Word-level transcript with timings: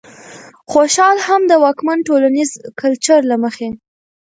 خوشال 0.71 1.17
هم 1.27 1.41
د 1.47 1.53
واکمن 1.63 1.99
ټولنيز 2.07 2.49
کلچر 2.81 3.19
له 3.31 3.35
مخې 3.43 3.69